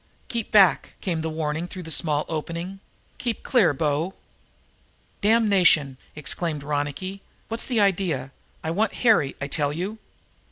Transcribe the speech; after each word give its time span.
"Keep 0.29 0.51
back!" 0.51 0.95
came 0.99 1.21
the 1.21 1.29
warning 1.29 1.67
through 1.67 1.83
this 1.83 1.95
small 1.95 2.25
opening. 2.27 2.79
"Keep 3.19 3.43
clear, 3.43 3.71
bo!" 3.71 4.15
"Damnation!" 5.21 5.95
exclaimed 6.15 6.63
Ronicky. 6.63 7.21
"What's 7.49 7.67
the 7.67 7.79
idea? 7.81 8.31
I 8.63 8.71
want 8.71 8.95
Harry, 9.05 9.35
I 9.39 9.45
tell 9.47 9.71
you." 9.71 9.99